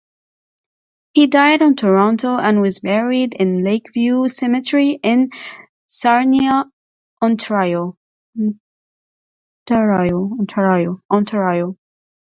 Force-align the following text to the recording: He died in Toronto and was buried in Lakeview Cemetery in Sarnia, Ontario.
He 1.13 1.27
died 1.27 1.61
in 1.61 1.75
Toronto 1.75 2.39
and 2.39 2.59
was 2.59 2.79
buried 2.79 3.35
in 3.35 3.63
Lakeview 3.63 4.29
Cemetery 4.29 4.99
in 5.03 5.29
Sarnia, 5.85 6.71
Ontario. 7.21 7.95